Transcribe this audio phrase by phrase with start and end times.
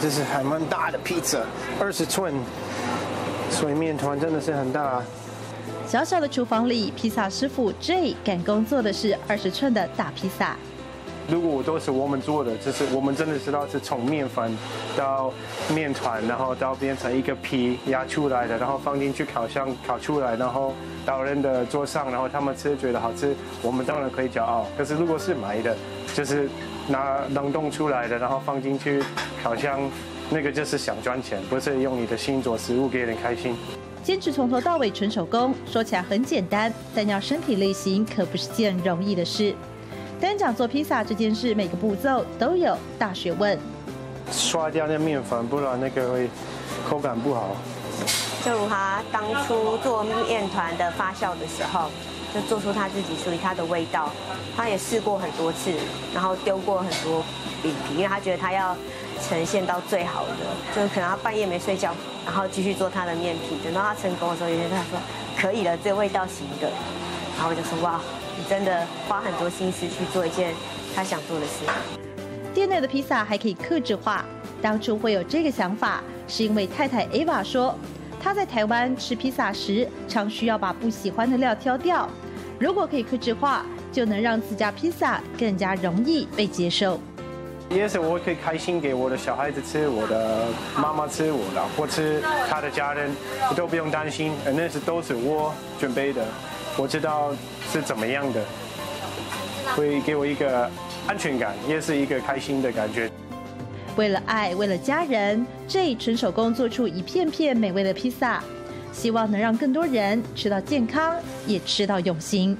[0.00, 1.38] 这是还蛮大的披萨，
[1.80, 2.34] 二十寸，
[3.50, 5.02] 所以面团真的是很大。
[5.86, 10.56] 小小的厨房里，披萨师傅 Jay 赶工做的是二十寸的大披萨。
[11.28, 14.56] 如果都是我们做的，就是我们真的知道是从面粉
[14.96, 15.32] 到
[15.74, 20.72] 面团，然后到变成一个皮压出来的，然后放进去烤箱烤出来，然后
[21.04, 24.66] 到人的桌上，然后他们吃觉得好吃，我们当然可以骄傲。
[24.78, 25.76] 可是如果是买的，
[26.14, 26.48] 就是
[26.86, 29.02] 拿冷冻出来的，然后放进去
[29.42, 29.80] 烤箱，
[30.30, 33.56] 那个就是想赚钱，不是用你的心做食物给人开心。
[34.04, 39.52] 坚持从头到尾纯手工，说起来很简单，但要身体力行可不是件容易的事。
[40.18, 43.58] 单讲做披萨这件事，每个步骤都有大学问。
[44.32, 46.28] 刷掉那面粉，不然那个会
[46.88, 47.54] 口感不好。
[48.44, 51.90] 就如他当初做面团的发酵的时候，
[52.34, 54.10] 就做出他自己属于他的味道。
[54.56, 55.70] 他也试过很多次，
[56.14, 57.22] 然后丢过很多
[57.62, 58.74] 饼皮，因为他觉得他要
[59.28, 63.58] 呈现到最好的，就是可能他半夜没睡觉，然后继续做他的面皮。
[63.62, 64.98] 等到他成功的时候，有人跟他说
[65.38, 66.70] 可以了，这个味道行的。
[67.36, 68.00] 然后我就说哇。
[68.38, 70.54] 你真的花很多心思去做一件
[70.94, 71.64] 他想做的事。
[72.54, 74.24] 店内的披萨还可以克制化。
[74.62, 77.74] 当初会有这个想法，是因为太太 Ava 说，
[78.22, 82.08] 她在台湾吃披萨时，常需要把不喜欢的料挑掉。
[82.58, 86.98] 如果可以克制化，就能让自家披萨更加容易被接受。
[87.68, 90.46] 也是我可以开心给我的小孩子吃，我的
[90.80, 93.10] 妈妈吃，我老婆吃，他的家人
[93.54, 96.24] 都不用担心，那是都是我准备的。
[96.78, 97.32] 我知道
[97.72, 98.44] 是怎么样的，
[99.74, 100.70] 会给我一个
[101.06, 103.10] 安全感，也是一个开心的感觉。
[103.96, 108.44] 为了爱，为了家人，这纯手工做出一片片美味的披萨，
[108.92, 111.14] 希望能让更多人吃到健康，
[111.46, 112.56] 也吃到用心。